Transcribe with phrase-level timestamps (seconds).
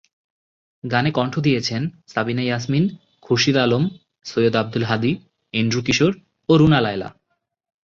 [0.83, 2.85] গানে কণ্ঠ দিয়েছেন সাবিনা ইয়াসমিন,
[3.21, 3.83] খুরশিদ আলম,
[4.25, 5.11] সৈয়দ আব্দুল হাদী,
[5.53, 6.11] এন্ড্রু কিশোর
[6.49, 7.09] ও রুনা লায়লা।